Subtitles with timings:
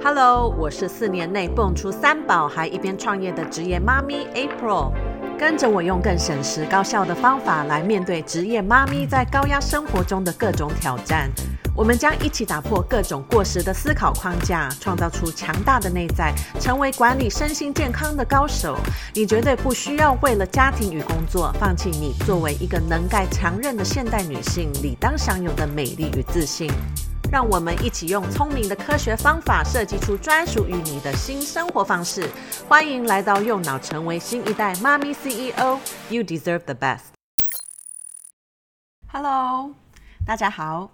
[0.00, 4.92] Hello，我是四年内蹦出三宝还一边创业的职业妈咪 April，
[5.36, 11.28] 跟着我用更省时高效的方法来面对职业妈咪在高压生活中的各种挑战。
[11.74, 18.76] 我们将一起打破各种过时的思考框架，创造出强大的内在，成为管理身心健康的高手。
[19.14, 26.70] 你绝对不需要为了家庭与工作放弃你作为一个能干强韧的现代女性理当享有的美丽与自信。
[27.30, 32.26] 让我们一起用聪明的科学方法设计出专属于你的新生活方式。
[32.66, 35.78] 欢迎来到右脑，成为新一代妈咪 CEO。
[36.08, 37.02] You deserve the best。
[39.12, 39.74] Hello，
[40.24, 40.90] 大家好。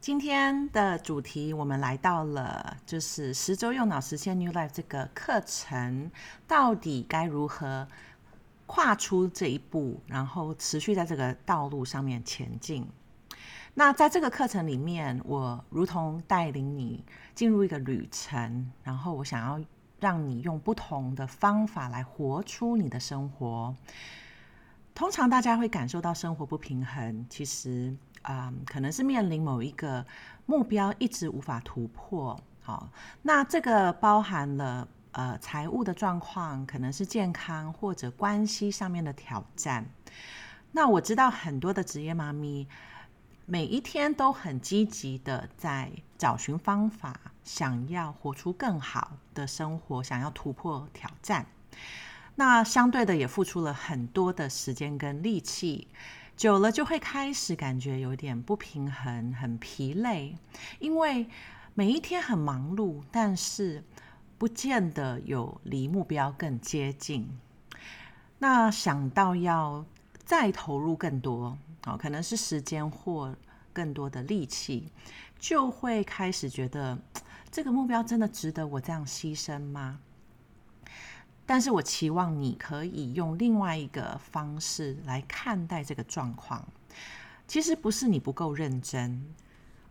[0.00, 6.12] 今天的主题我们来到了，就是十周右脑实现 New Life 这个课程，
[6.46, 7.88] 到底该如何
[8.66, 12.86] 跨出这一步，然后持续在这个道路上面前进。
[13.76, 19.60] 那在这个课程里面，我如同带领你进入一个旅程，然后我想要
[19.98, 23.74] 让你用不同的方法来活出你的生活。
[24.94, 30.06] 通常大家会感受到生活不平衡，其实啊、嗯，可能是面临某一个
[30.46, 32.40] 目标一直无法突破。
[32.62, 32.88] 好，
[33.22, 39.84] 那这个包含了呃财务的状况，可能是健康或者关系上面的挑战。
[40.70, 42.68] 那我知道很多的职业妈咪。
[43.46, 51.44] 每一天都很积极的在找寻方法，想要活出更好的生活，想要突破挑战。
[52.36, 55.88] 那相对的也付出了很多的时间跟力气，
[56.36, 60.36] 久了就会开始感觉有点不平衡，很疲累。
[60.78, 61.28] 因为
[61.74, 63.84] 每一天很忙碌，但是
[64.38, 67.28] 不见得有离目标更接近。
[68.38, 69.84] 那想到要
[70.24, 71.58] 再投入更多。
[71.86, 73.34] 哦，可能是时间或
[73.72, 74.90] 更多的力气，
[75.38, 76.98] 就会开始觉得
[77.50, 80.00] 这个目标真的值得我这样牺牲吗？
[81.46, 86.66] 但是我期望你可以用另外一个方式来看待这个状况。
[87.46, 89.22] 其实不是你不够认真，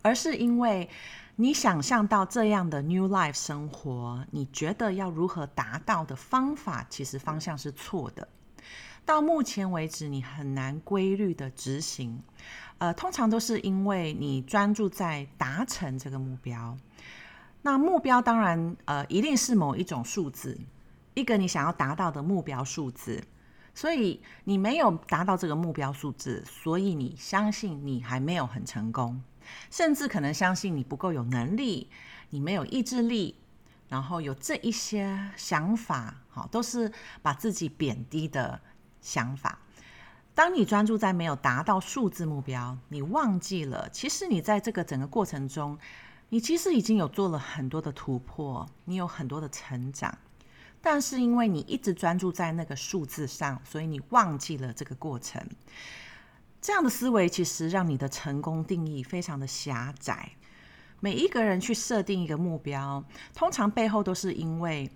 [0.02, 0.90] 而是因为
[1.36, 8.28] 你想象到这样的 new life 生活，你觉得要如何达到的方法，其实方向是错的。
[9.06, 12.22] 到目前为止，你很难规律的执行，
[12.78, 16.78] 呃，通常都是因为你专注在达成这个目标。
[17.62, 20.58] 那目标当然，呃，一定是某一种数字，
[21.14, 23.24] 一个你想要达到的目标数字。
[23.76, 29.20] 所以你没有达到这个目标数字，所以你相信你还没有很成功，
[29.72, 31.90] 甚至可能相信你不够有能力，
[32.30, 33.36] 你没有意志力，
[33.90, 36.92] 然后有这一些想法，好，都是
[37.24, 38.62] 把自己贬低的。
[39.04, 39.60] 想法，
[40.34, 45.78] 当你专注在没有达到数字目标，你忘记了，其实你在这个整个过程中，
[46.30, 50.18] 你其实已经有做了很多的突破，你有很多的成长，
[50.82, 55.46] 但是因为你一直专注在那个数字上，所以你忘记了这个过程。
[56.62, 60.32] 这样的思维其实让你的成功定义非常的狭窄。
[61.02, 63.04] 每一个人去设定一个目标，
[63.36, 64.90] 通常背后都是因为。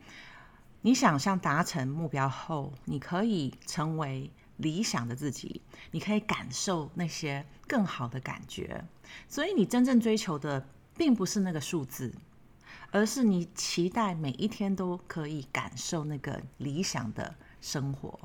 [0.87, 5.61] 你想象达成目标后，你可以成为理想的自己，
[5.91, 8.85] 你可以感受那些更好的感觉。
[9.27, 10.65] 所以，你真正追求的
[10.95, 12.15] 并不是那个数字，
[12.89, 18.17] 而是你期待每一天都可以感受那个理想的生活。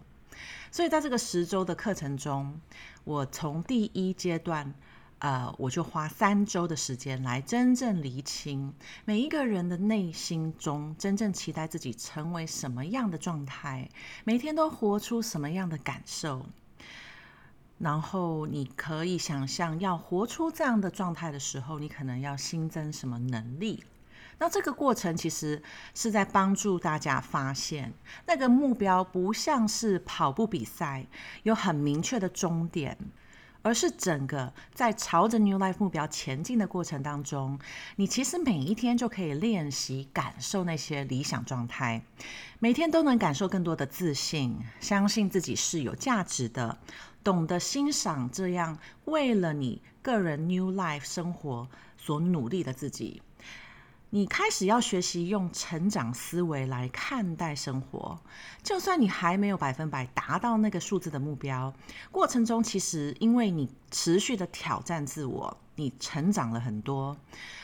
[0.70, 2.60] 所以，在这个十周的课程中，
[3.02, 4.72] 我从第一阶段。
[5.22, 8.74] 呃，我就花三周的时间来真正厘清
[9.04, 13.88] 每一个人的内心中真正期待自己成为什么样的状态，
[14.24, 16.44] 每天都活出什么样的感受。
[17.78, 23.84] 然后你可以想象，要活出这样的状态的时候，你可能要新增什么能力。
[24.38, 25.62] 那这个过程其实
[25.94, 27.92] 是在帮助大家发现，
[28.26, 31.06] 那个目标不像是跑步比赛，
[31.44, 32.98] 有很明确的终点。
[33.62, 37.58] 而是整个在朝着 New Life 目标前进的过程当中，
[37.96, 42.02] 你其实每一天就可以练习感受那些理想状态，
[42.58, 46.78] 每天都能感受更多的自信，相信自己是有价值的，
[47.22, 53.22] 懂得欣赏这样为了你个人 New Life 生活所努力的自己。
[54.14, 58.18] 你开始要学习用成长思维来看待生活，
[58.62, 61.72] 就算你还没有百分百达到那个数字的目标，
[62.10, 67.16] 过程中其实因为你持续的挑战自我，你成长了很多。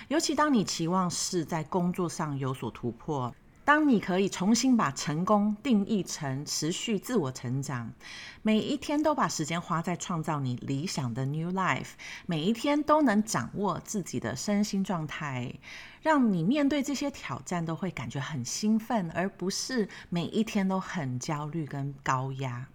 [0.09, 3.35] 尤其当你期望是在工作上有所突破，
[3.69, 7.93] 当你可以重新把成功定义成持续自我成长，
[8.41, 11.91] 每一天都把时间花在创造你理想的 new life，
[12.25, 15.53] 每一天都能掌握自己的身心状态，
[16.00, 22.69] 让你面对这些挑战都会感觉很兴奋，而不是每一天都很焦虑跟高压。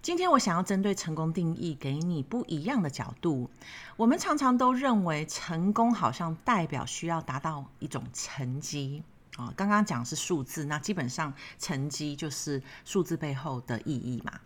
[0.00, 3.50] 今天我想要针对成功定义，给你不一样的角度。
[3.96, 9.02] 我们常常都认为成功好像代表需要达到一种成绩。
[9.36, 14.40] 哦，刚刚讲是数字，那基本上成绩就是数字背后的意义嘛。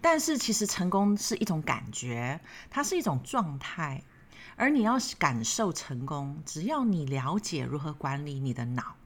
[0.00, 4.02] 但是其实成功是一种感觉，它是一种状态，
[4.56, 8.96] 而你要感受成功，只要你了解如何管理你的脑，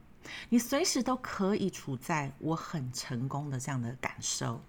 [0.49, 4.61] 你随时都可以处在我很成功的这样的感受。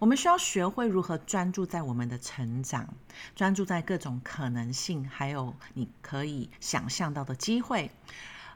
[0.00, 2.92] 我们需要学会如何专注在我们的成长，
[3.36, 7.92] 专注在各种可能性，还有你可以想象到的机会。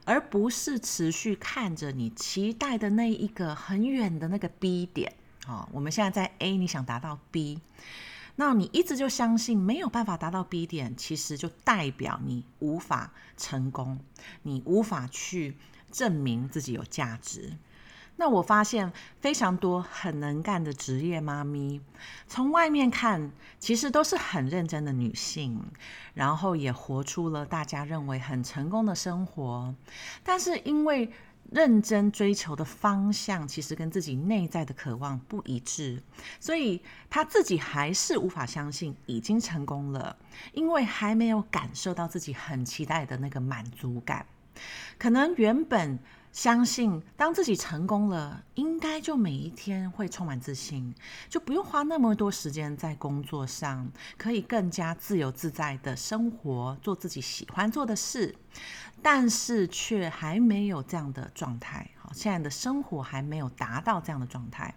[0.07, 5.13] 而不是持续看着你期待的那一个很远的那个 B 点。
[5.45, 7.59] 哦，我们现在在 A，你想达到 B，
[8.37, 13.99] 那你一直就相信没有办法达到 B 点，其实就代表你无法成功，
[14.43, 15.57] 你无法去
[15.91, 17.57] 证明自己有价值。
[18.19, 18.91] 那我发现
[19.21, 21.79] 非常多很能干的职业妈咪，
[22.27, 25.63] 从外面看其实都是很认真的女性，
[26.15, 29.73] 然后也活出了大家认为很成功的生活。
[30.23, 31.11] 但是因为
[31.51, 36.01] 认真追求的方向其实跟自己内在的渴望不一致，
[36.39, 36.81] 所以
[37.11, 40.17] 她自己还是无法相信已经成功了，
[40.53, 44.25] 因为还没有感受到自己很期待的那个满足感。
[44.97, 45.99] 可能原本。
[46.37, 50.93] 相信当自己成功了，应该就每一天会充满自信，
[51.27, 53.89] 就不用花那么多时间在工作上，
[54.19, 58.35] 可以更加自由自在的生活，做自己喜欢做的事。
[59.01, 64.71] 但是却还没有这样的状态，好，现在的生活还没有达到这样的状态。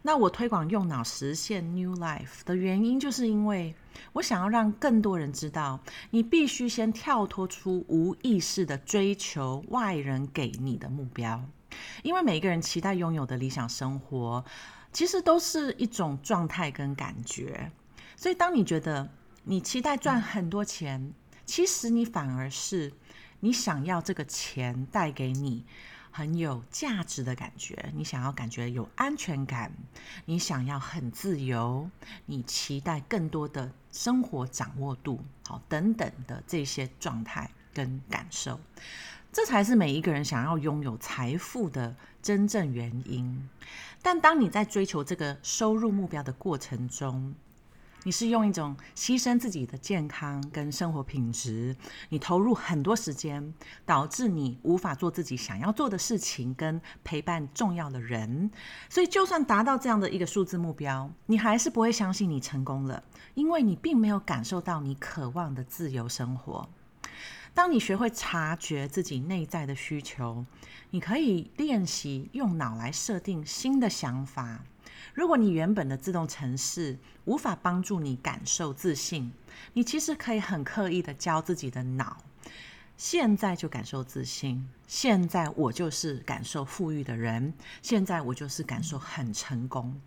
[0.00, 3.74] 那我推广用脑实现 New Life 的原因，就是因为
[4.12, 5.80] 我想要让更多人知道，
[6.10, 11.42] 你必须先跳脱出无意识的追求外人给你的目标，
[12.02, 14.44] 因为每个人期待拥有的理想生活，
[14.92, 17.72] 其实都是一种状态跟感觉。
[18.16, 19.08] 所以，当你觉得
[19.44, 21.12] 你期待赚很多钱，
[21.46, 22.92] 其实你反而是
[23.40, 25.64] 你想要这个钱带给你。
[26.12, 29.72] 很有价值的感觉，你想要感觉有安全感，
[30.26, 31.88] 你想要很自由，
[32.26, 38.60] 你期待更多的生活掌握度，好，等等的这些状态跟感受，
[39.32, 43.48] 这才是每一个人想要拥有财富的真正原因。
[44.02, 47.34] 但当你在追求这个收入目标的过程中，
[48.04, 51.76] 你是用一种牺牲自己的健康跟生活品质，
[52.08, 53.54] 你投入很多时间，
[53.86, 58.50] 导致你无法做自己想要做的事情跟陪伴重要的人。
[58.88, 63.02] 所以，就算达到这样的一个数字目标，你还是不会相信你成功了，
[63.34, 66.68] 因为你并没有感受到你渴望的自由生活。
[67.54, 70.44] 当你学会察觉自己内在的需求，
[70.90, 74.64] 你可以练习用脑来设定新的想法。
[75.14, 79.32] 如果你原本的自动程式无法帮助你感受自信，
[79.72, 82.16] 你其实可以很刻意的教自己的脑，
[82.96, 87.52] 现在就感受自信，现在我就是感受富裕的人，
[87.82, 90.00] 现在我就是感受很成功。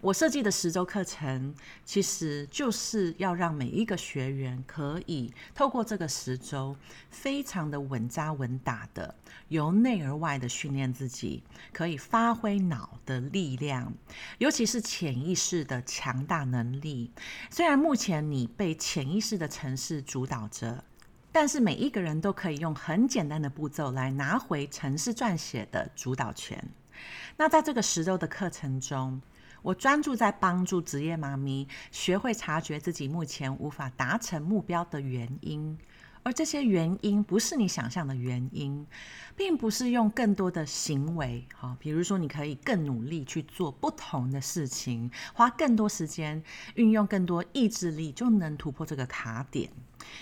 [0.00, 6.74] 我设计的十周课程，其实就是要让每一个学员可以透过这个十周，
[7.10, 9.14] 非常的稳扎稳打的，
[9.48, 13.92] 由内而外的训练自己，可以发挥脑的力量，
[14.38, 17.10] 尤其是潜意识的强大能力。
[17.50, 20.82] 虽然目前你被潜意识的城市主导着，
[21.30, 26.66] 但是每一个人都可以用很简单的步骤来拿回城市撰写的主导权。
[27.36, 29.20] 那在这个十周的课程中，
[29.62, 35.78] 我专注在帮助职业妈咪学会察觉自己目前无法达成目标的原因，
[36.22, 38.86] 而这些原因不是你想象的原因，
[39.36, 46.42] 并不是用更多的行为，哈，比如说你可以更努力去做不同的事情，花更多时间，
[46.74, 49.70] 运用更多意志力就能突破这个卡点。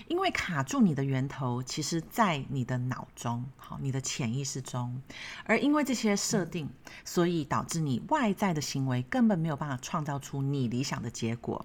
[0.06, 5.00] 因为卡住你的源头，其实在你的脑中，好，你的潜意识中，
[5.44, 6.68] 而因为这些设定，
[7.04, 11.64] 所以导致你外在的行为根本没有办法创造出你理想的结果。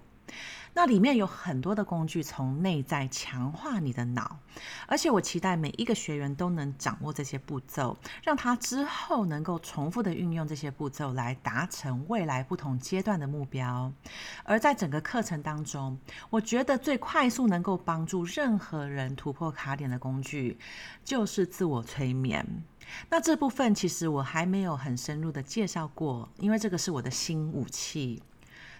[0.76, 4.40] 那里面有很多的工具，从内在强化你的脑，
[4.88, 13.92] 而且我期待每一个学员都能掌握这些步骤，让他之后能够重复的运用这些步骤来达成未来不同阶段的目标。
[14.42, 15.96] 而在整个课程当中，
[16.28, 20.58] 我觉得最快速能够帮助任何人突破卡点的工具，
[21.04, 22.44] 就是自我催眠。
[23.08, 28.20] 那这部分其实我还没有很深入的介绍过，因为这个是我的新武器。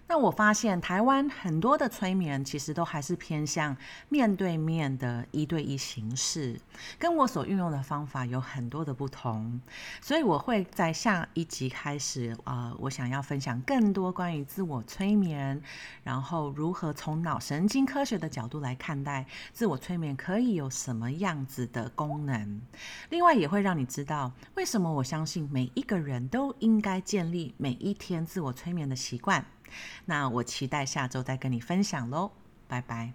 [0.07, 3.75] 那我发现台湾很多的催眠其实都还是偏向
[4.09, 6.61] 面对面的一对一形式，
[6.99, 9.61] 跟我所运用的方法有很多的不同，
[10.01, 15.61] 所以我会在下一集开始，呃，我想要分享更多关于自我催眠，
[16.03, 22.61] 然后如何从脑神经科学的角度来看待自我催眠可以有什么样子的功能，
[23.09, 29.45] 另外也会让你知道为什么我相信每一个人都应该建立每一天自我催眠的习惯。
[30.05, 32.33] 那我期待下周再跟你分享喽，
[32.69, 33.13] 拜拜。